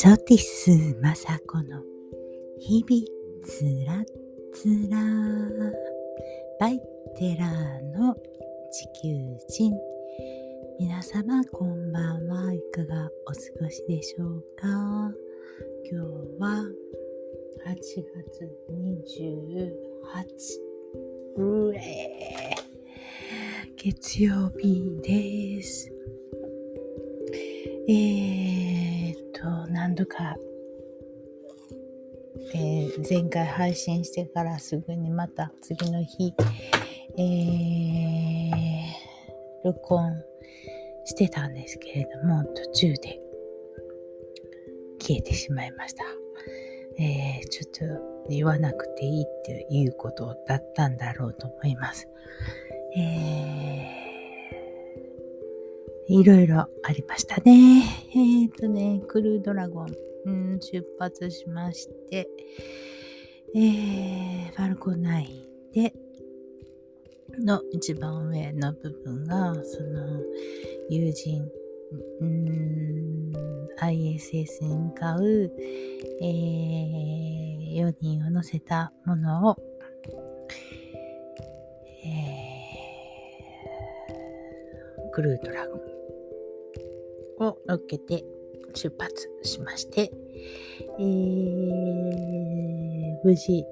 [0.00, 0.70] ソティス
[1.02, 1.82] マサコの
[2.60, 3.04] 日々
[3.42, 4.04] つら
[4.52, 4.96] つら。
[6.60, 6.80] バイ
[7.16, 8.14] テラーの
[8.70, 9.08] 地球
[9.48, 9.76] 人。
[10.78, 15.12] 皆様こんばんはいかがお過ごしでしょうか。
[15.90, 15.96] 今日
[16.38, 16.62] は
[17.66, 19.02] 8月28
[21.42, 22.54] うえ
[23.76, 25.92] 月曜日です。
[27.88, 28.67] えー、
[29.40, 30.36] と、何度か、
[32.54, 36.34] えー、前回配信してからすぐにまた次の日、
[37.16, 40.12] えー、録音
[41.04, 43.20] してたんですけれども、途中で
[45.00, 46.04] 消えてしまいました。
[46.98, 52.08] えー、ちょっと言わなくていいっていうことだったんだろうと思います。
[52.96, 54.07] えー、
[56.08, 57.82] いろいろありましたね。
[58.14, 59.88] えっ、ー、とね、クルードラゴン、
[60.24, 62.26] うん、出発しまして、
[63.54, 65.92] えー、ファルコナインで、
[67.44, 70.22] の一番上の部分が、その、
[70.88, 71.46] 友人、
[72.20, 73.32] うん、
[73.78, 75.52] ISS に向かう、
[76.22, 79.56] えー、4人を乗せたものを、
[82.02, 85.97] えー、クルードラゴン。
[87.40, 88.24] を乗っけて
[88.74, 90.10] 出発しまして、
[90.98, 91.06] えー、
[93.24, 93.64] 無事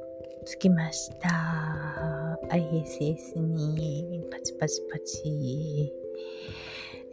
[0.45, 2.39] 着きました。
[2.51, 5.93] ISS にパチパチパチ。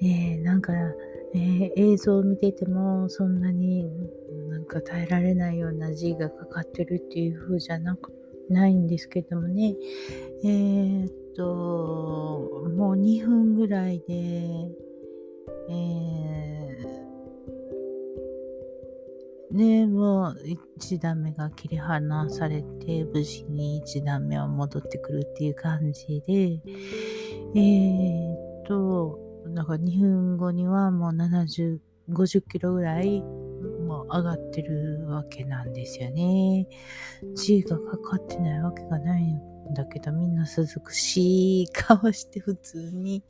[0.01, 0.73] えー、なんか、
[1.33, 3.89] えー、映像を見ててもそんなに
[4.49, 8.11] なんか耐えられないような G がかかってるっていう風じゃなく
[8.49, 9.75] ないんですけどもね
[10.43, 14.69] えー、っともう2分ぐらいで
[15.69, 20.37] えー、ねもう
[20.79, 26.59] 1段目が切り離されて無事に1段目は戻ってくるっていう感じで。
[27.55, 36.67] えー、っとなんか2分後にはもう70、50キロぐらいもう上がってるわけなんですよね。
[37.35, 43.23] G がかかってないわけがないんだけど、みんな涼しい顔して普通に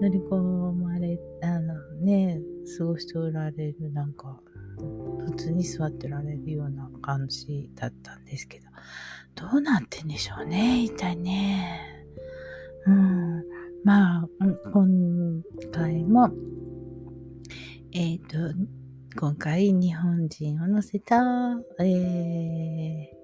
[0.00, 2.40] 乗り込まれ、あのね、
[2.78, 4.40] 過ごしておられるなんか、
[4.78, 8.66] 普通に座ってられるような感じだったんですけど、
[9.34, 12.06] どうなってんでしょうね、一体ね。
[12.86, 13.44] うん。
[13.84, 14.28] まあ、
[14.72, 15.42] 今
[15.72, 16.30] 回も、
[17.92, 18.36] えっ、ー、と、
[19.18, 21.16] 今回日本人を乗せた、
[21.80, 23.19] えー、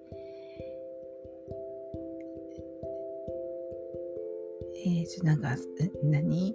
[4.86, 5.56] えー、なんか、
[6.04, 6.54] 何？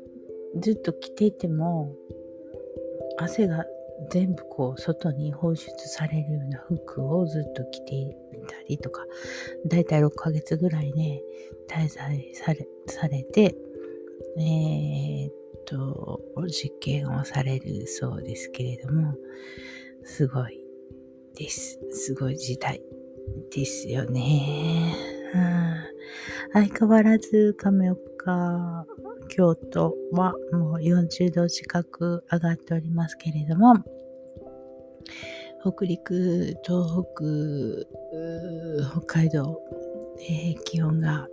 [0.60, 1.94] ずっと着ていても、
[3.18, 3.66] 汗が
[4.10, 8.08] 全部こう外に放出されるような服をずっと着てい
[8.48, 9.06] たりとか、
[9.68, 11.22] だいたい6ヶ月ぐらいね、
[11.70, 13.56] 滞在されされて、
[14.38, 15.34] えー、っ
[15.66, 19.14] と、実験をされるそうですけれども、
[20.04, 20.60] すごい
[21.36, 21.80] です。
[21.92, 22.82] すごい時代
[23.54, 24.96] ですよね。
[26.54, 27.90] 相変わらず亀
[29.30, 33.76] 京都はもう40度近く上がっておりますけれども、
[35.62, 37.24] 北陸、東北、
[38.90, 39.62] 北海道、
[40.20, 41.28] えー、気温が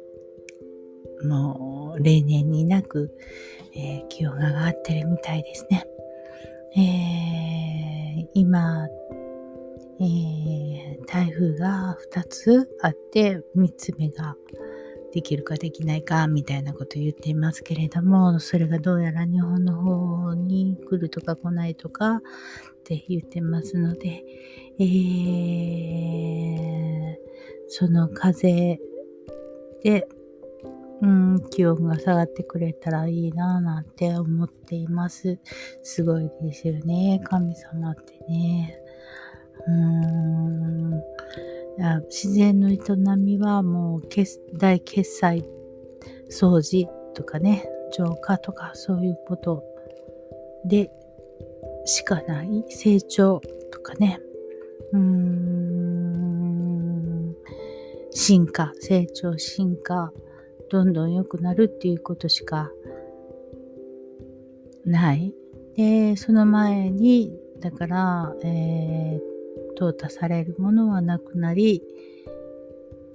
[1.25, 3.11] もう例年になく、
[3.75, 5.85] えー、気温が上がってるみたいですね。
[6.77, 8.87] えー、今、
[10.01, 14.37] えー、台風が2つあって、3つ目が
[15.13, 22.21] できるかできないかみたいなこと言っていますけれども、それがどうやら日本の方に来るとか来ないとかっ
[22.85, 24.25] て言ってますので、
[24.79, 27.17] えー、
[27.69, 28.79] その風
[29.83, 30.09] で
[31.01, 35.39] うん、気温が下がってくれたらいいななんて思っています。
[35.83, 38.81] すごいですよね、神様ってね。
[39.67, 41.03] うーん
[42.09, 42.79] 自然の営
[43.17, 44.03] みはもう
[44.55, 45.45] 大決済
[46.31, 49.63] 掃除とかね、浄化とかそういうこと
[50.65, 50.91] で
[51.85, 53.41] しかない成長
[53.71, 54.21] とかね。
[54.93, 55.79] うーん
[58.11, 60.13] 進化、成長、進化。
[60.71, 62.71] どんどん良くなるっていうことしか
[64.85, 65.33] ない。
[65.77, 69.28] で、その前に、だから、えー、
[69.79, 71.83] 淘汰されるものはなくなり、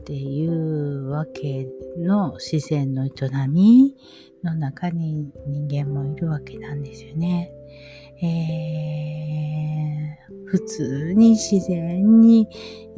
[0.01, 1.67] っていうわけ
[1.97, 3.09] の自然の営
[3.49, 3.95] み
[4.43, 7.51] の中に人間もいるわけなんですよね。
[8.21, 12.47] えー、普通に自然に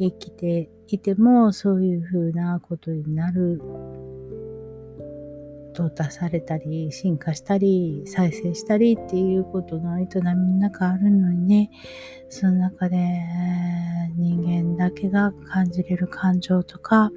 [0.00, 3.60] 生きていてもそういうふうなことになる
[5.76, 11.70] 淘汰されたり進化したり再生したりっていうことの営みの中あるのにね
[12.30, 12.96] その中で
[14.16, 17.10] 人間だけが感じれる感情とか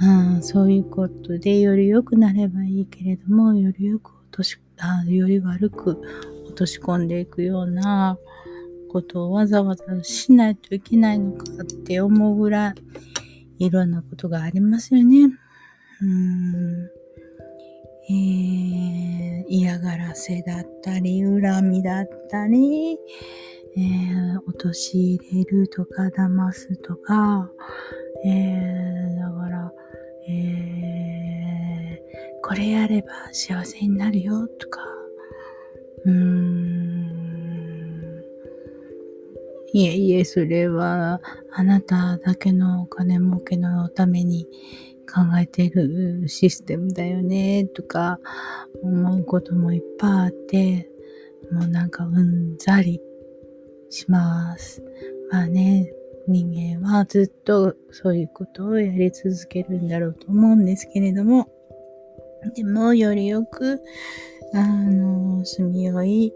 [0.00, 6.00] うん、そういうことでより良くなればいいけれども、よりよく落とし、あより悪く
[6.46, 8.16] 落とし込んでいくような
[8.90, 12.74] ことをわざわざしないといけないのかって思うぐら
[13.58, 15.30] いいろんなことがありますよね。
[16.02, 16.90] うん。
[18.10, 22.98] えー、嫌がらせだったり、恨みだったり、
[23.76, 27.50] えー、陥れるとか、騙すとか、
[28.24, 29.72] えー、だから、
[30.28, 34.80] えー、これやれば幸せになるよとか、
[36.04, 37.22] うん、
[39.72, 41.20] いえいえ、それは
[41.50, 44.48] あなただけのお金儲けのために
[45.06, 48.18] 考えているシステムだよね、とか
[48.82, 50.88] 思うこともいっぱいあって、
[51.50, 53.00] もうなんかうんざり
[53.90, 54.82] します。
[55.30, 55.92] まあね、
[56.28, 61.48] 人間はずっとそういうことをやり続けるんだろうと思うんですけれども、
[62.54, 63.80] でもよりよく、
[64.54, 66.32] あの、住みよい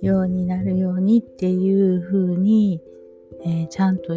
[0.00, 2.80] ようになるようにっていうふうに、
[3.44, 4.14] えー、ちゃんと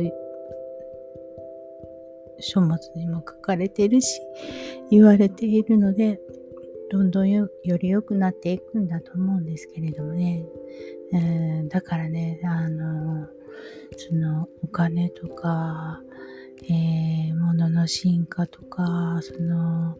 [2.39, 4.21] 書物にも書かれてるし、
[4.89, 6.19] 言われているので、
[6.89, 10.45] どんどんより良くなっていくんだと思うんですけれどもね。
[11.13, 13.27] えー、だからね、あの
[13.97, 16.01] そのお金とか、
[16.63, 19.97] えー、物の進化とか、その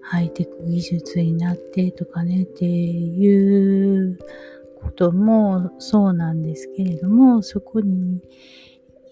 [0.00, 4.18] ハイテク技術になってとかねっていう
[4.80, 8.20] こともそうなんですけれども、そこに、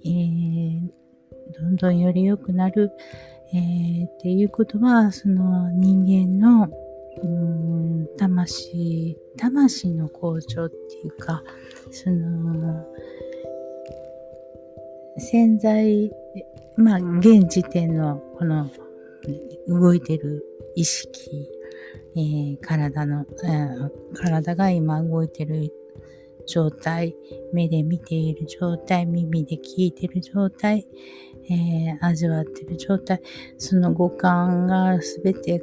[0.05, 0.91] えー、
[1.53, 2.93] どんどんより良くなる、
[3.53, 6.69] えー、っていうことは、その人間の
[7.23, 10.77] うん魂、魂の向上って
[11.07, 11.43] いうか、
[11.91, 12.85] その、
[15.19, 16.11] 潜在、
[16.77, 18.69] まあ、現時点のこの
[19.69, 20.45] 動いてる
[20.75, 21.49] 意識、
[22.17, 25.73] えー、体の、えー、体が今動いてる
[26.47, 27.15] 状態、
[27.53, 30.87] 目で見ている状態、耳で聞いてる状態、
[31.51, 33.21] えー、味わってる状態、
[33.59, 35.63] その五感がすべて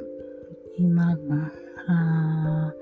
[0.78, 1.16] 今、
[1.88, 2.72] あ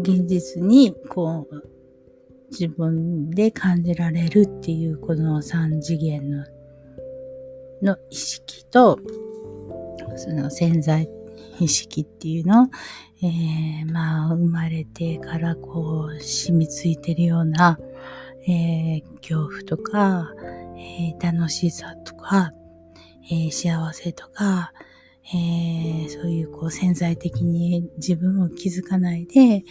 [0.00, 1.62] 現実にこう
[2.50, 6.44] 自分で感じられるっていうこの三次元の
[7.82, 8.98] の意識と、
[10.16, 11.08] その潜在
[11.60, 12.68] 意識っていうの、
[13.22, 17.78] えー、まあ、生まれてからこう、染みついてるような、
[18.48, 20.32] えー、恐怖とか、
[20.78, 22.52] えー、楽しさとか、
[23.30, 24.72] え幸せとか、
[25.34, 29.64] えそういうこう潜在的に自分を気づかないで、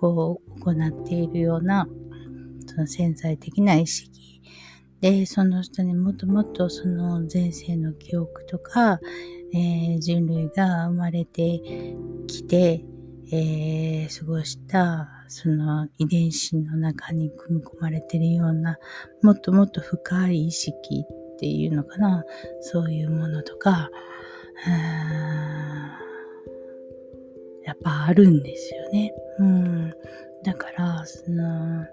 [0.00, 1.86] こう行っているような、
[2.66, 4.40] その潜在的な意識。
[5.00, 9.00] で、その人にもっともっとその前世の記憶とか、
[9.52, 11.60] え、人類が生まれて
[12.26, 12.84] きて、
[13.36, 18.78] えー、過ごしたその遺伝子の中に組み込まれてるような
[19.22, 22.24] もっともっと深い意識っていうのかな
[22.60, 23.90] そういうものとか
[27.66, 29.12] やっぱあるんですよね。
[29.40, 29.94] うん、
[30.44, 31.86] だからその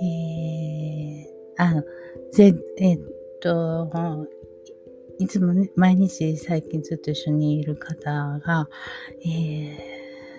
[0.00, 1.82] えー、あの、
[2.32, 3.00] ぜ、えっ
[3.40, 4.28] と、
[5.18, 8.68] いつもね、毎日最近ずっと一緒にいる方が、
[9.24, 9.93] えー、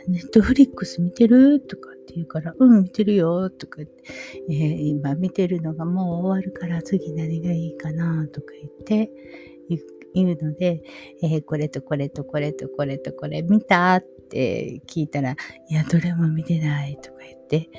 [0.07, 1.59] ネットフリックス見てる？
[1.59, 4.03] とかって言うから、うん、見てるよとか言って、
[4.49, 9.11] えー、今見てるのがもう終わるから次何がいいかなとか言って、
[10.13, 10.81] 言うので、
[11.21, 14.01] えー、これとこれとこれとこれとこれ見た？
[14.25, 15.35] って聞いたら、
[15.69, 17.69] いや、どれも見てないとか言って、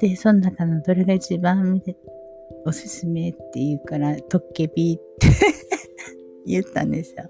[0.00, 1.96] で、その中のどれが一番見て
[2.64, 5.28] おすすめって言うから、トッケビって
[6.44, 7.28] 言ったんですよ。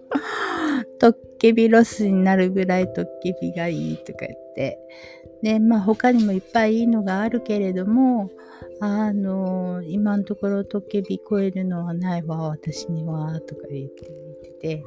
[0.98, 4.78] トッケビロスになるぐらいトッケビがいいとか言って。
[5.42, 8.30] で、まあ他にもいっぱいいいのがあるけれども、
[8.80, 14.84] あの、今のところトッケビ超えるのはないわ、私には、とか言っててて、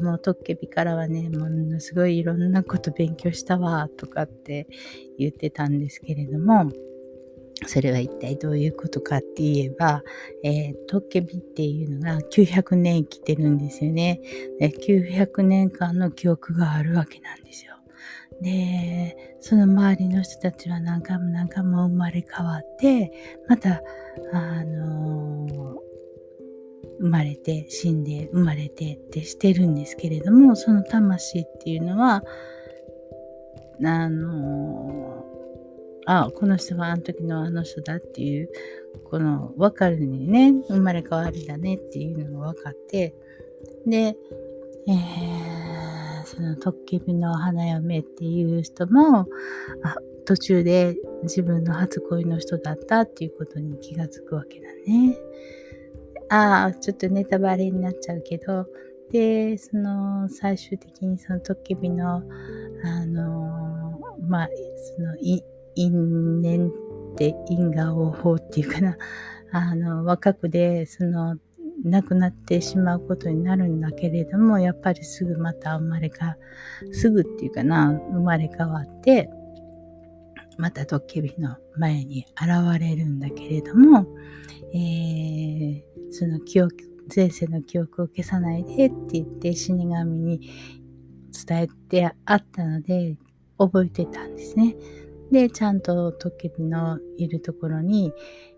[0.00, 4.66] もうトッケビからはね、ものすごいいろんなこと勉強したわ、とかって
[5.18, 6.70] 言ってたんですけれども、
[7.66, 10.02] それは一体どういうことかって言えば、
[10.42, 14.20] えー、トッケビっていうのが900年生きてるんですよね。
[14.60, 17.74] 900年間の記憶があるわけなんですよ。
[18.42, 23.12] で、その周りの人たちは何回も何回も生まれ変わって、
[23.48, 23.82] また、
[24.32, 25.80] あのー、
[27.00, 32.22] 生まれて、死んで、生まれてってしてるんですけれども、その魂っていうのは、
[33.84, 35.24] あの、
[36.10, 38.48] あ、この人はあの時のあの人だっていう、
[39.04, 43.14] この分かるにね、生まれ変わりだねっていうのが分かって、
[43.86, 44.16] で、
[44.88, 49.26] えー、そのトッケビの花嫁っていう人も、
[49.84, 55.16] あ、途中で自分の初恋の人だったっていうことに気がつくわけだね。
[56.28, 58.66] ああ、ちょっとネタバレになっちゃうけど、
[59.12, 62.22] で、その最終的にそのトッケビの、
[62.84, 64.48] あの、まあ、
[64.96, 65.42] そのい、
[65.80, 66.72] 因縁っ
[67.16, 68.96] て因果応報っていうかな、
[69.52, 71.36] あの、若くで、その、
[71.82, 76.36] 亡くなってしまうことになるんだけれども、やっぱりすぐまた生まれか、
[76.92, 79.30] すぐっていうかな、生まれ変わって、
[80.58, 84.06] またドッキリの前に現れるんだけれども、
[84.74, 86.76] えー、その記憶、
[87.14, 90.50] 前世の記憶を消さないでって言って死神に
[91.46, 93.16] 伝えてあったので、
[93.56, 94.74] 覚えてたんですね。
[95.30, 98.12] で、ちゃんとトッケビのいるところに、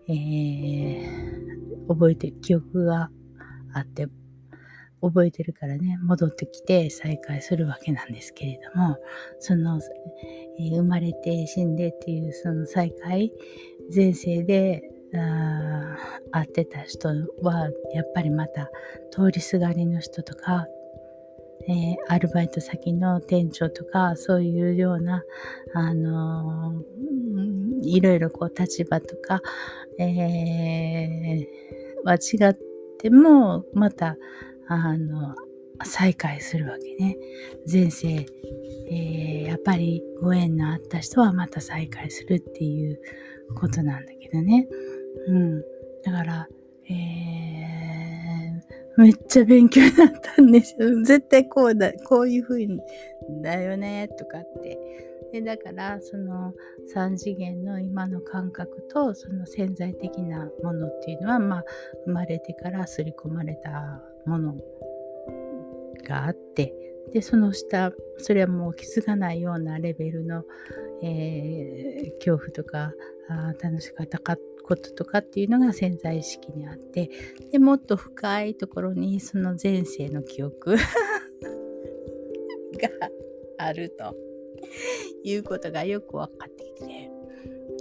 [0.07, 3.09] えー、覚えてる、記憶が
[3.73, 4.07] あって、
[5.01, 8.97] 覚えてるからね、戻ってきて再会するわけなんですけれども、
[9.39, 9.79] その、
[10.59, 13.31] えー、生まれて死んでっていうその再会、
[13.93, 14.81] 前世で
[15.15, 15.97] あ
[16.31, 17.09] 会ってた人
[17.41, 18.71] は、やっぱりまた
[19.11, 20.67] 通りすがりの人とか、
[21.67, 25.23] えー、アルバイト先の店長とか、そういうような、
[25.73, 29.41] あのー、いろいろこう立場とか、
[29.99, 31.47] えー、
[32.03, 32.57] は違っ
[32.99, 34.17] ても、また、
[34.67, 35.35] あの、
[35.85, 37.17] 再会するわけね。
[37.69, 38.25] 前世、
[38.89, 42.99] えー、やっぱりご縁のあった人はまた再会するっていう
[43.55, 44.67] ことなんだけどね。
[45.27, 45.61] うん。
[46.03, 46.47] だから、
[46.89, 47.62] えー、
[48.97, 50.89] めっちゃ勉強になったんですよ。
[51.03, 52.79] 絶対こうだ、こういう風に
[53.41, 54.77] だよね、とかって。
[55.33, 56.53] でだからその
[56.93, 61.63] 3次元の今の感覚とその潜在的なものっていうのは、まあ、
[62.05, 64.55] 生まれてから刷り込まれたもの
[66.07, 66.75] があって
[67.11, 70.43] でその下それはもう気づかないようなレベルの、
[71.01, 72.93] えー、恐怖とか
[73.27, 77.09] あ楽しかったかこととかっていうのが潜在意識にあって
[77.51, 80.79] でもっと深いところにその前世の記憶 が
[83.57, 84.15] あると
[85.23, 87.11] いうことがよく分かってきて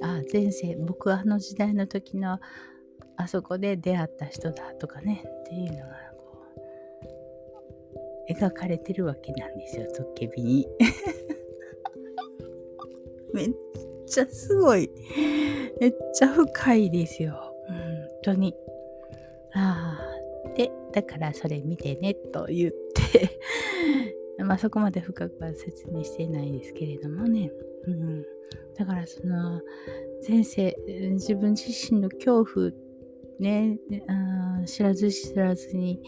[0.02, 2.40] ああ前世僕はあの時代の時の
[3.16, 5.84] あそこで出会った人だとかねっていうのが
[6.16, 6.44] こ
[8.28, 10.68] う描かれてるわけなんですよトッケビに。
[13.32, 13.50] め っ
[14.12, 14.90] ちゃすごい。
[15.80, 17.54] めっちゃ深いですよ。
[17.68, 17.78] 本
[18.22, 18.54] 当に。
[19.54, 23.40] ああでだからそれ見てねと言って。
[24.44, 27.50] まあそこまで深くは説明してないですけれどもね。
[27.86, 28.22] うん、
[28.76, 29.60] だからその
[30.28, 30.76] 前世
[31.12, 32.70] 自分自身の恐怖
[33.40, 33.78] ね
[34.08, 36.02] あ知らず知らずに、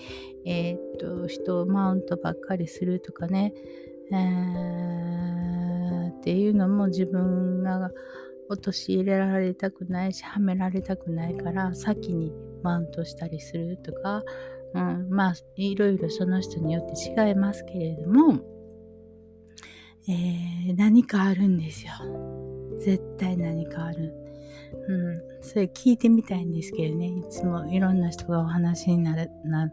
[0.45, 3.53] えー、っと人をマウントばっかりするとかね、
[4.17, 7.91] えー、っていうのも自分が
[8.49, 14.23] 陥れられたくないしはめられたくないから先にマウントしたりするとか
[14.75, 18.41] うん、まあいろいろその人によって違いますけれども、
[20.09, 21.93] えー、何かあるんですよ。
[22.81, 24.13] 絶対何かある。
[24.89, 29.71] うん、それ聞いてみたいんですけどね、いつもいろんな人がお話になれ、な、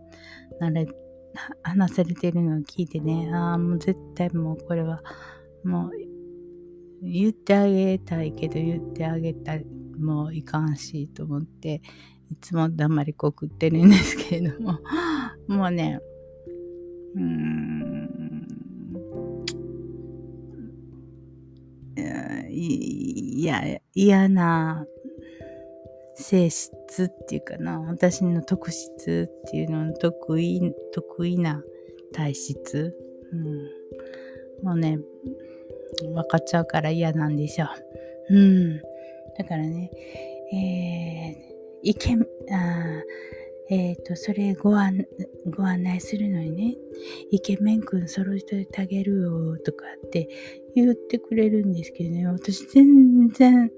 [0.59, 0.85] なれ、
[1.63, 5.01] 話されてるのを聞いてね、ああ、もう絶対もうこれは、
[5.63, 5.91] もう、
[7.03, 9.53] 言ってあげたいけど言ってあげた
[9.97, 11.81] もういかんしと思って、
[12.29, 14.79] いつも黙りこくってるんですけれども、
[15.47, 15.99] もうね、
[17.15, 18.11] うーん、
[22.49, 23.61] いや、
[23.93, 24.85] 嫌な
[26.21, 26.71] 性質
[27.03, 31.63] っていうかな、私の特質っていうのの得意、得意な
[32.13, 32.95] 体質。
[33.31, 34.99] うん、もうね、
[36.01, 37.69] 分かっちゃうから嫌なんですよ。
[38.29, 38.77] うん。
[39.37, 39.91] だからね、
[40.53, 41.51] えー
[41.83, 42.15] いけ、
[42.51, 43.03] あ
[43.69, 45.05] えっ、ー、と、それご案、
[45.49, 46.75] ご案内するのにね、
[47.31, 50.29] イケメンくん揃えてあげるよとかって
[50.75, 53.71] 言ってくれるんですけどね、私全然、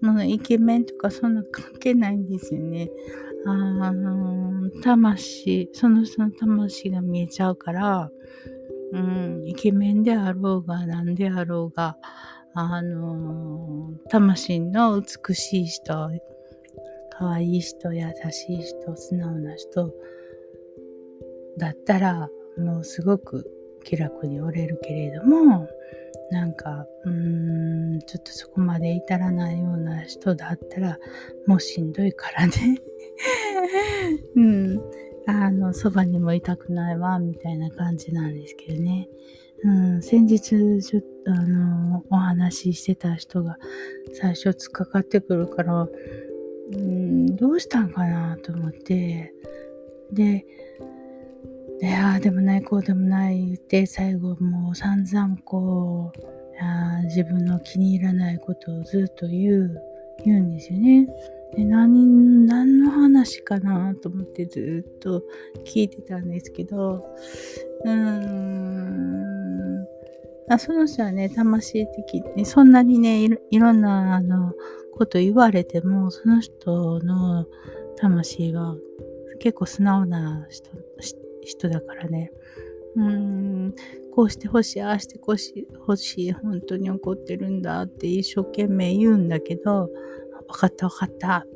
[0.00, 2.90] もうイケメンとかそんな関係ないんですよね。
[3.46, 8.10] あの、魂、その人の魂が見えちゃうから、
[8.92, 11.96] うん、イケメンであろうが何であろうが、
[12.54, 16.10] あの、魂の美しい人、
[17.10, 19.92] 可愛い人、優しい人、素直な人
[21.58, 22.28] だったら、
[22.58, 23.50] もうすごく
[23.84, 25.68] 気楽に折れるけれども、
[26.30, 30.98] なんか、うーん、ちょっとそこまで至らないような人だったら、
[31.46, 32.52] もうしんどいからね。
[34.36, 34.80] うん。
[35.26, 39.08] あの、そばにもいたくないわ、みたいな感じなんですけどね。
[39.64, 40.40] うん、先日、
[40.82, 43.58] ちょっと、あの、お話ししてた人が
[44.12, 45.88] 最初突っかかってくるから、
[46.72, 49.32] うん、どうしたんかなと思って、
[50.12, 50.46] で、
[51.80, 59.82] いやでもないこうでもないって最後もう散々こう自分の気に入らないことをずっと言う
[60.24, 61.06] 言うんですよね。
[61.56, 65.22] で何何の話かなと思ってずっと
[65.64, 67.06] 聞いてたんですけど
[67.84, 69.86] うーん
[70.50, 74.52] あその人はね魂的にそんなにねいろんなあの
[74.94, 77.46] こと言われてもその人の
[77.96, 78.76] 魂は
[79.38, 80.70] 結構素直な人
[81.48, 82.30] 人だからね。
[82.96, 83.04] うー
[83.68, 83.74] ん、
[84.14, 85.36] こうしてほしい、ああしてほ
[85.96, 89.88] しい、本当に怒ってるんだって一生懸命言うんだけど、
[90.48, 91.46] 分かった分かった、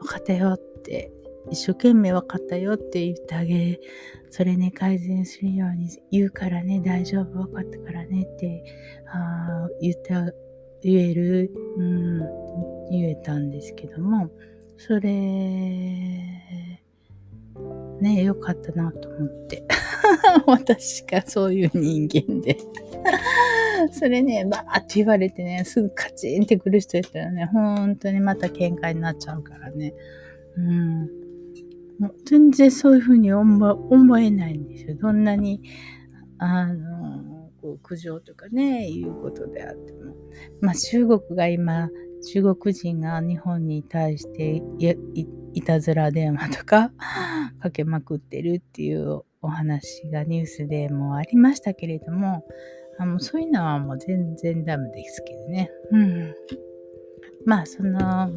[0.00, 1.10] 分かったよって、
[1.50, 3.80] 一生懸命分かったよって言ってあげ、
[4.30, 8.64] それね、改善するように言うからね、大丈夫、分かったからねって、
[9.08, 10.14] あ言って、
[10.82, 12.18] 言える、うん、
[12.90, 14.30] 言えたんですけども、
[14.76, 15.10] それ、
[18.00, 19.64] ね、よかったなと思って。
[20.46, 22.56] 私がそういう人間で。
[23.92, 29.94] それね、バーって言われてね、すぐカチンってくる人やったらね、本当にまた喧嘩になっちゃうからね。
[30.56, 31.00] うん。
[31.98, 34.96] もう全然そういうふうに思思えないんですよ。
[34.96, 35.62] どんなに、
[36.38, 40.14] あの、こう苦情とかね、いうことであっても。
[40.60, 41.90] まあ中国が今、
[42.32, 44.62] 中国人が日本に対して
[45.54, 46.92] いたずら電話とか
[47.60, 52.44] かけまくってるっていうお話がニュースでもありましたけれども、
[52.98, 55.70] あのそういうのはもう全然ダメですけどね。
[55.90, 56.34] うん。
[57.44, 58.30] まあ、その、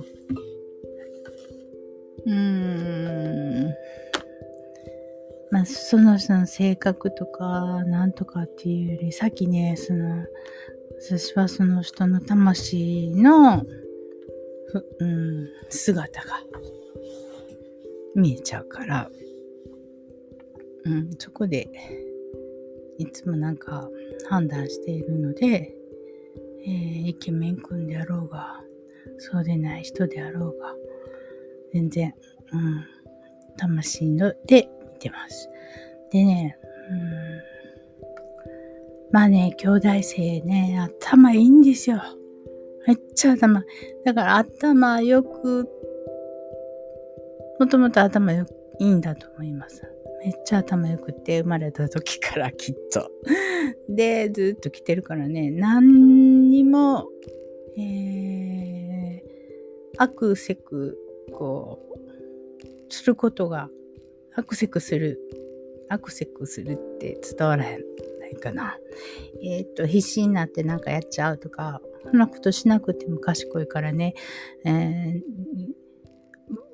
[2.25, 3.73] うーん、
[5.51, 10.25] まあ、その人の性格とか、なんとかっていうより、さっきね、その、
[11.01, 13.63] 私はその人の魂の、
[14.99, 16.43] うん、姿が
[18.19, 19.09] 見えちゃうから、
[20.85, 21.69] うん、そこで
[22.97, 23.89] いつもなんか
[24.29, 25.73] 判断しているので、
[26.65, 28.59] えー、イケメン君であろうが、
[29.17, 30.75] そうでない人であろうが、
[31.73, 32.13] 全然、
[32.51, 32.85] うん、
[33.57, 35.49] 魂ので見てます。
[36.11, 36.57] でね、
[36.91, 36.99] うん、
[39.11, 42.01] まあね、兄弟生ね、頭いいんですよ。
[42.87, 43.63] めっちゃ頭。
[44.03, 45.67] だから頭よく
[47.59, 48.45] もともと頭よ
[48.79, 49.83] いいんだと思います。
[50.23, 53.11] めっちゃ頭良くて生まれた時からきっと。
[53.89, 57.09] で、ずっと来てるからね、何にも、
[57.77, 59.21] えー、
[59.97, 60.97] アクセク、
[61.33, 61.79] こ
[62.89, 63.69] う、することが、
[64.35, 65.19] アクセクする、
[65.89, 67.79] アクセクするって伝わらへん
[68.19, 68.77] ないかな。
[69.41, 74.13] えっ、と、必死になってなんかやっちゃうとか、そんなことしなくても賢いからね、
[74.63, 75.78] えー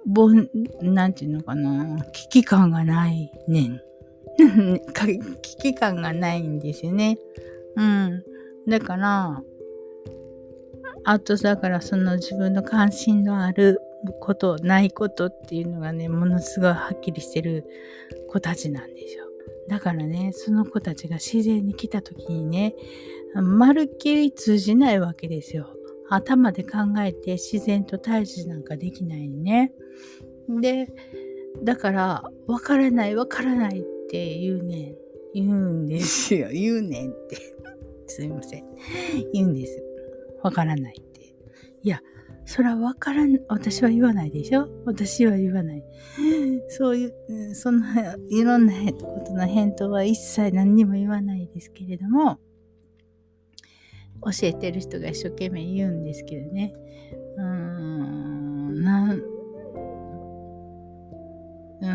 [0.05, 0.49] ぼん、
[0.81, 3.81] なんていうのかな、危機感がないねん。
[5.41, 7.17] 危機感がないんですよね。
[7.75, 8.23] うん。
[8.67, 9.41] だから、
[11.03, 13.79] あとだからその自分の関心のある
[14.19, 17.65] こと、ないことっていうのがね、ものすごいはっきりしてる
[18.27, 19.25] 子たちなんですよ。
[19.67, 22.75] だからね、その子たちが自然に来た時にね、
[23.33, 25.75] まるっきり通じないわけですよ。
[26.09, 29.73] 頭で考えて自然と対峙なんかできないね。
[30.61, 30.87] で、
[31.63, 34.95] だから、わからない、わからないって言うねん。
[35.33, 36.49] 言うんですよ。
[36.53, 37.37] 言うねんって。
[38.07, 38.63] すいません。
[39.33, 39.83] 言うんです。
[40.43, 41.33] わからないって。
[41.81, 42.01] いや、
[42.45, 44.69] それはわからん、私は言わないでしょ？
[44.85, 45.83] 私は言わない。
[46.69, 52.37] そういう、そんな、いろんなことの返答は一切何にも言わないですけれども、
[54.25, 56.73] 教えてる人が一生懸命言うんですけどね。
[57.37, 59.21] うーん、なん、
[61.81, 61.87] う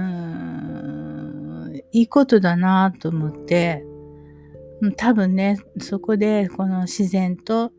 [1.70, 3.84] ん、いいことだなと思って、
[4.96, 7.72] 多分ね、そこでこの自然と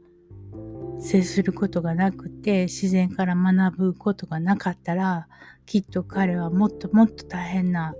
[0.99, 5.27] 接することがなくて、自然から学ぶことがなかったら、
[5.65, 7.95] きっと彼はもっともっと大変な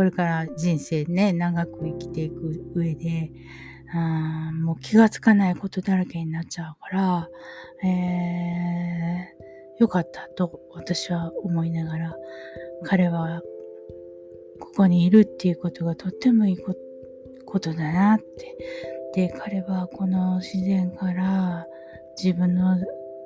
[0.00, 3.30] これから人生ね、長く生きていく上で、
[3.92, 7.28] あもう気がつかないことだらけになっちゃうから、
[7.82, 12.16] えー、よかったと私は思いながら、
[12.84, 13.42] 彼は
[14.60, 16.74] ここにいるっていうことがとってもいいこ
[17.58, 18.56] とだなって。
[19.14, 21.66] で、彼はこの自然から
[22.16, 22.76] 自分の、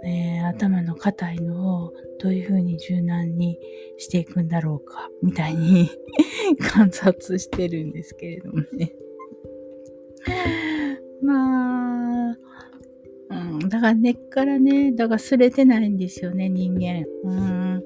[0.07, 3.59] えー、頭の硬いのをどういうふうに柔軟に
[3.98, 5.90] していくんだろうか、みたいに
[6.59, 8.92] 観察してるんですけれどもね。
[11.22, 12.37] まあ、
[13.30, 17.04] うん、だから根っからね、だからすれてないんですよね、人間。
[17.24, 17.82] うん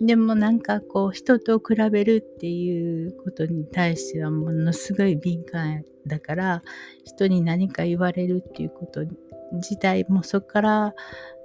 [0.00, 6.62] でもなんかこう人と比べるっていうことに対してはものすごい敏感だから
[7.04, 9.04] 人に何か言われるっていうこと
[9.52, 10.94] 自体もそこから、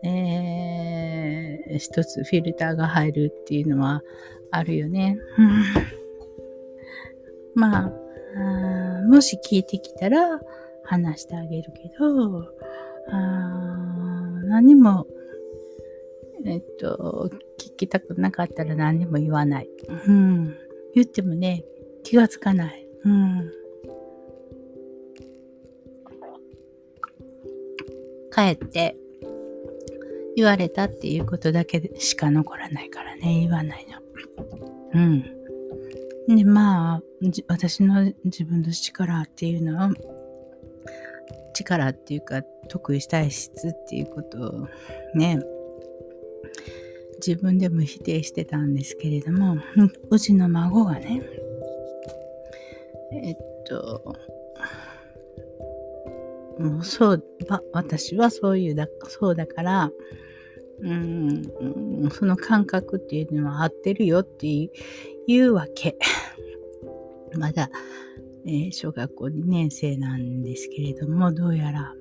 [0.04, 4.02] えー、一つフィルターが入るっていうのは
[4.52, 5.18] あるよね。
[7.56, 7.92] まあ
[8.38, 8.71] あ
[9.12, 10.40] もし聞いてきたら
[10.86, 12.46] 話してあげるけど、
[13.12, 15.06] あ何も、
[16.46, 19.70] えっと、聞きたくなかったら何にも言わない。
[20.08, 20.56] うん。
[20.96, 21.66] 言ってもね、
[22.04, 22.88] 気がつかない。
[23.04, 23.52] うん。
[28.34, 28.96] 帰って
[30.38, 33.86] 言われたっていうことだけしか残らないからね、言わない
[34.94, 35.02] の。
[35.02, 35.41] うん。
[36.28, 37.02] で、まあ、
[37.48, 39.90] 私の自分の力っていうのは、
[41.54, 44.68] 力っていうか、得意体質っていうことを
[45.16, 45.40] ね、
[47.26, 49.58] 自分でも否定してたんですけれども、
[50.10, 51.22] うちの孫がね、
[53.14, 53.36] えっ
[53.68, 54.16] と、
[56.60, 57.24] もうそう、
[57.74, 59.92] 私はそういうだ、そうだから、
[60.84, 64.48] うん、その感覚っていうのは合ってるよって
[65.28, 65.98] いうわけ。
[67.38, 67.70] まだ、
[68.46, 71.96] えー、小学校2年生なんですけれども、どうやら、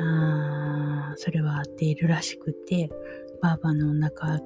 [0.00, 2.90] あそれは合っているらしくて、
[3.40, 4.40] ばあばのお腹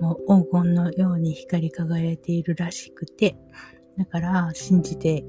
[0.00, 3.36] も黄金のように光り輝いているらしくて、
[3.98, 5.24] だから信じて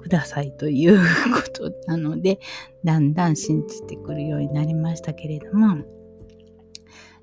[0.00, 2.38] くださいということなので、
[2.84, 5.84] だんだん信じてくるようになりましたけれども、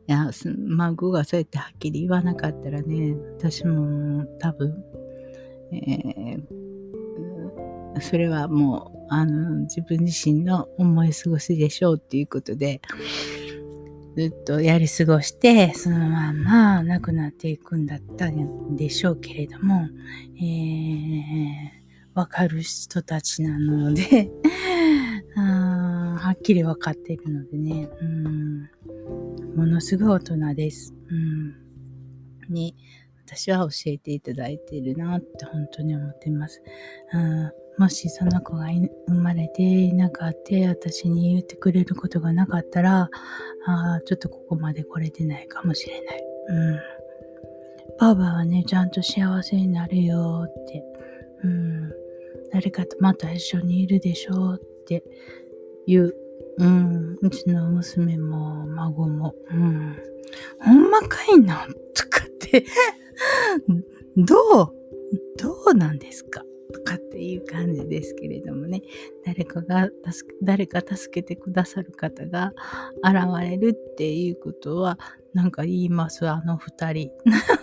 [0.08, 0.30] いや、
[0.68, 4.84] 孫がそうやってはっきり言わなかったらね、私も多分、
[5.72, 12.82] えー、それはもう、あの、自分自身の思い過ごしでしょうっていうことで、
[14.16, 19.88] ずっとやり過ごして、そのまま亡くなっていくんだったんでしょうけれども、
[20.38, 24.30] えー、わかる人たちなので
[25.36, 28.70] はっきりわかっているのでね、うん、
[29.56, 30.94] ものすごい大人です。
[31.10, 32.76] うん、に、
[33.26, 36.62] 私は教えていただいているなって本当に思っています。
[37.13, 38.68] うんもしその子が
[39.08, 43.10] 生まれていなかった私に言ってくれることがなかったら、
[43.66, 46.24] あちょっとここまで来れてないかもしれない。
[46.50, 46.80] うん。
[48.00, 50.84] ばばはね、ちゃんと幸せになるよって。
[51.44, 51.92] うん。
[52.52, 55.04] 誰かとまた一緒にいるでしょうって
[55.88, 56.13] いう。
[56.58, 57.18] うん。
[57.22, 59.36] うちの娘も孫も。
[59.52, 59.98] うん。
[60.60, 62.66] ほんまかいなとかって
[64.18, 64.74] どう
[65.38, 66.44] どうなんですか？
[66.74, 68.82] とかっていう感じですけれどもね、
[69.26, 72.54] 誰かが助け、誰か助けてくださる方が
[73.04, 74.98] 現れるっていうことは、
[75.34, 77.12] なんか言います、あの二人。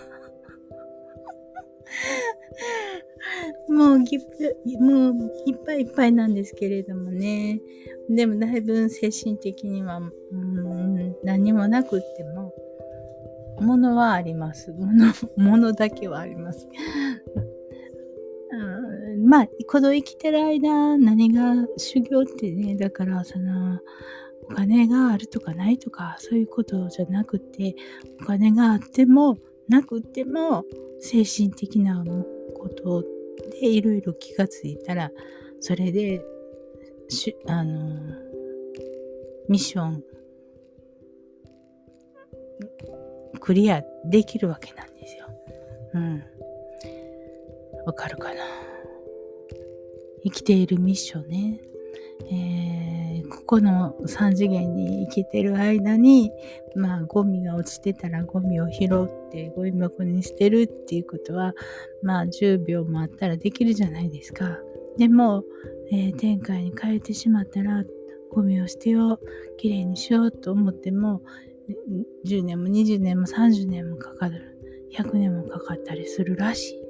[3.71, 7.61] もうギップ、もういっぱいいっぱいなんですけれどもね。
[8.09, 12.53] でもだいぶ精神的には、うん、何もなくっても、
[13.61, 14.71] ものはあります。
[14.73, 16.67] もの、 ものだけはあります。
[18.53, 23.79] うんまあ、この生きてる間、何が修行ってね、だからその、
[24.43, 27.75] お金があるとかないとか、そういうことじゃなくて、
[28.21, 29.37] お金があっても、
[29.69, 30.65] なくても、
[30.99, 32.03] 精神的な
[32.53, 33.05] こと
[33.49, 35.11] でいろいろ気がついたら、
[35.59, 36.23] それで、
[37.09, 37.89] しあの、
[39.49, 40.03] ミッション、
[43.39, 45.25] クリアできるわけなんですよ。
[45.93, 46.23] うん。
[47.85, 48.41] わかるかな
[50.23, 51.70] 生きているミッションね。
[52.29, 56.31] えー、ここの3次元に生きてる間に、
[56.75, 61.53] まあ、ゴミが落ちてたらゴミを拾ってゴミ箱に捨てるっていうことは、
[62.03, 64.59] まあ、10秒もあったらできるじゃないですか。
[64.97, 65.43] でも、
[65.91, 67.83] えー、天界に変えてしまったら、
[68.29, 69.19] ゴミを捨てよう、
[69.57, 71.21] きれいにしようと思っても、
[72.25, 74.57] 10年も20年も30年もかかる。
[74.93, 76.83] 100年もかかったりするらしい。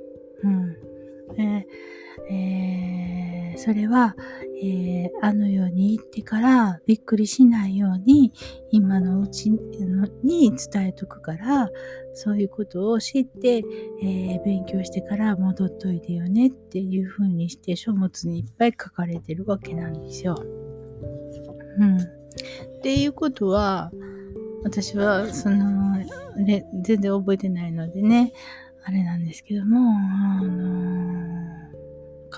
[0.44, 0.91] うん。
[1.38, 1.92] えー
[2.30, 4.16] えー、それは、
[4.62, 8.32] えー、あの世に行ってからびっくりしないように
[8.70, 9.52] 今のうち
[10.24, 11.70] に伝えとくから
[12.14, 20.36] そういうことを知って、えー、勉強してから戻っといてよねっていう風にして書物にいっぱい書かれてるわけなんですよ。
[21.80, 21.98] うん。
[21.98, 22.02] っ
[22.82, 23.92] ていうことは
[24.64, 25.98] 私はその、
[26.38, 28.32] ね、全然覚えてないのでね
[28.84, 31.42] あれなんですけどもあの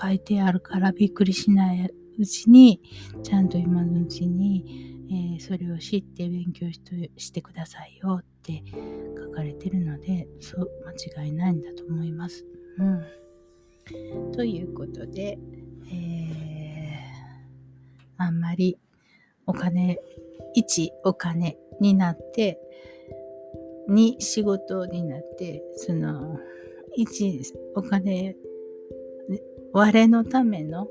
[0.00, 2.80] 書いてあるからびっくりしないうちに、
[3.22, 8.62] ちゃんと今のうちに、えー、それを知って勉強してくださいよって
[9.16, 10.70] 書かれてるので、そう、
[11.12, 12.44] 間違いないんだと思います。
[12.78, 14.32] うん。
[14.32, 15.38] ということで、
[15.92, 18.78] えー、あんまり
[19.46, 19.98] お金、
[20.56, 22.60] 1お金になって、
[23.88, 26.38] 2仕事になって、その、
[26.96, 27.42] 1
[27.74, 28.36] お金
[29.72, 30.88] 我のための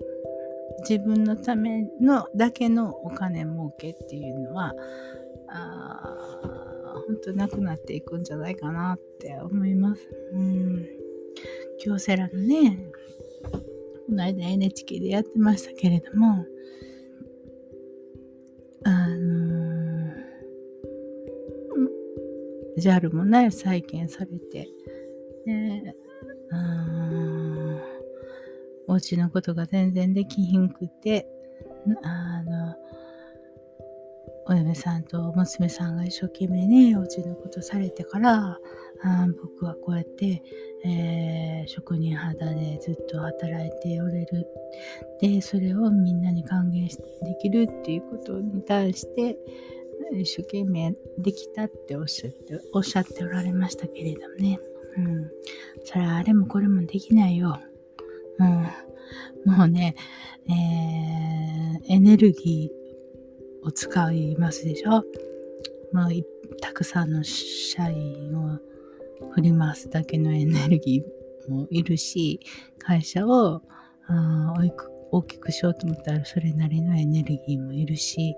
[0.81, 4.73] 自分のためのだけのお金儲けっていうのは
[7.07, 10.01] 本当なくなっていくんじゃないかなって思います。
[10.33, 10.85] うん。
[11.79, 12.91] 京セラのね、
[13.51, 16.45] この間 NHK でやってましたけれども、
[22.83, 24.67] JAL もね、再建されて、
[25.45, 25.95] ね、
[28.87, 31.27] お家のことが全然できひんくて、
[32.03, 32.75] あの、
[34.45, 38.59] お嫁さんと娘さんが一生懸命ね、お家のことされてから、
[39.05, 40.41] あ僕はこうやって、
[40.85, 44.47] えー、職人肌でずっと働いておれる。
[45.21, 49.37] で、それをみんなに還元できるっていうことに対して、
[50.15, 54.59] 一生懸命できたっておっしゃって、おっしゃっておられましたけれどもね。
[54.97, 55.31] うん。
[55.83, 57.59] それはあれもこれもできないよ。
[58.39, 58.67] うん。
[59.51, 59.95] もうね、
[60.47, 65.03] えー、エネルギーを使いますでしょ
[65.93, 68.59] もうたくさんの社員を
[69.33, 72.39] 振り回すだけのエネルギーもいるし、
[72.79, 73.61] 会社を
[75.11, 78.35] 大きくしようと思ったらそれなりのエネルギーもいるし、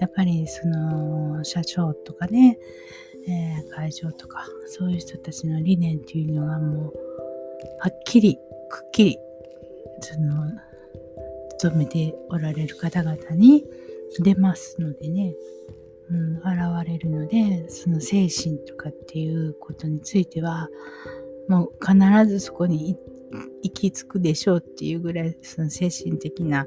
[0.00, 2.58] やっぱりその社長とかね、
[3.28, 6.94] えー、会長とかそういう人たちの理念っていうのがもう
[7.80, 8.38] はっきり
[8.70, 9.18] くっきり、
[10.00, 10.52] その、
[11.58, 13.64] 勤めておられる方々に
[14.20, 15.34] 出ますのでね、
[16.10, 16.46] うん、現
[16.86, 20.68] れるので、その精神とかっていうことについては、
[21.48, 22.96] もう必ずそこに
[23.62, 26.66] 行き着くでしょうっていうぐらい、その精神的な、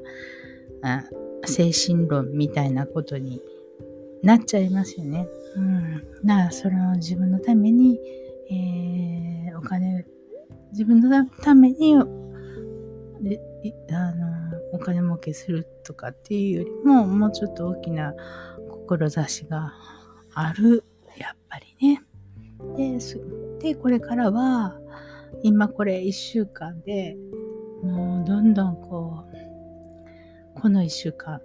[0.82, 1.04] あ
[1.46, 3.40] 精神論みたいなことに
[4.22, 5.26] なっちゃいますよね。
[5.56, 6.04] うん。
[6.24, 7.98] だからその自分のために、
[8.50, 10.06] えー、お金
[10.72, 11.94] 自分のために
[13.22, 13.40] で
[13.90, 18.14] あのお金儲けするとかっていうよりももうちょっと大きな
[18.68, 19.72] 志が
[20.34, 20.84] ある
[21.16, 22.02] やっぱりね。
[22.76, 22.98] で
[23.60, 24.78] でこれからは
[25.42, 27.16] 今これ1週間で
[27.82, 29.33] もうどんどんこう
[30.60, 31.40] この1週間。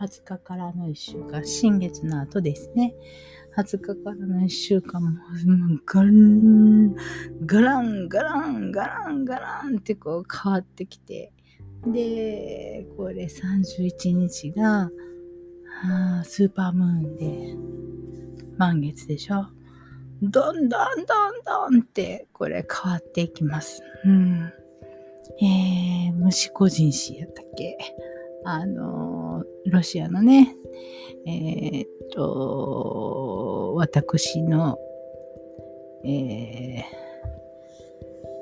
[0.00, 1.44] 20日からの1週間。
[1.44, 2.94] 新月の後ですね。
[3.56, 5.10] 20日からの1週間も、
[5.84, 6.94] ガン、
[7.44, 11.32] ガラン、ガラン、ガラン、ガランってこう変わってきて、
[11.86, 14.90] で、これ31日が、
[15.82, 17.56] あスーパームーンで、
[18.56, 19.46] 満月でしょ。
[20.22, 21.06] どんどんどん
[21.44, 23.82] どんってこれ変わっていきます。
[24.04, 24.52] うん。
[25.42, 27.78] えー、虫個人誌やったっけ？
[28.44, 30.56] あのロシアのね、
[31.26, 34.78] えー、っと、私の、
[36.04, 36.84] えー、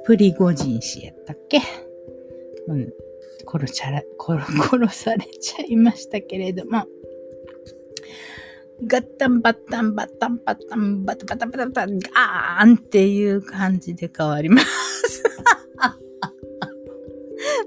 [0.04, 1.60] プリゴジン氏やったっけ、
[2.68, 2.92] うん、
[3.50, 6.86] 殺ちゃら殺されちゃいましたけれども、
[8.86, 15.22] ガッタンバッタンバッタンバッタンバタバタバタバタガーンっていう感じで変わります。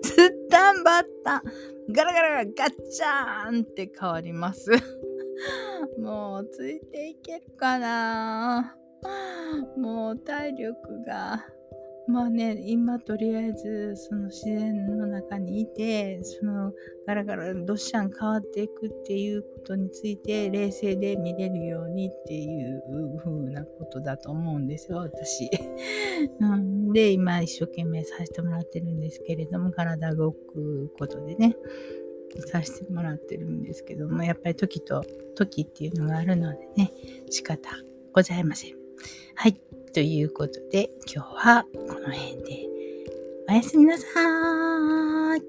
[0.01, 1.41] ズッタンバッタン
[1.91, 2.53] ガラガラガッ
[2.89, 4.71] チャーンって変わります。
[5.99, 8.75] もうついていけるかな
[9.77, 11.45] もう体力が。
[12.07, 16.73] まあね、今とりあえずその自然の中にいて、その
[17.05, 22.81] ガラガラどっしゃん変わっていくっていうことについて冷静で見れるようにっていう
[23.23, 25.49] 風なことだと思うんですよ、私。
[26.39, 31.55] なんで今一生懸命させてもらってるんですけれども、体動くことでね。
[32.47, 35.03] させてもらってるんですけども、やっぱり時と
[35.35, 36.93] 時っていうのがあるのでね、
[37.29, 37.69] 仕方
[38.13, 38.75] ございません。
[39.35, 39.59] はい。
[39.93, 42.67] ということで、今日はこの辺で
[43.49, 45.41] おやすみなさーい。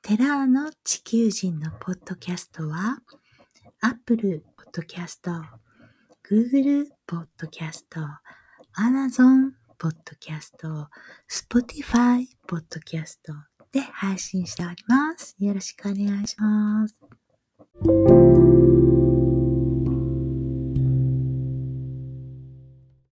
[0.00, 3.02] テラーの地球人のポッドキャストは、
[3.82, 5.30] Apple Podcast、
[6.26, 7.82] Google Podcast、
[8.78, 10.86] Amazon Podcast、
[11.28, 13.18] Spotify Podcast
[13.70, 15.36] で配信しております。
[15.38, 17.07] よろしくお願いします。
[17.84, 18.77] Thank you.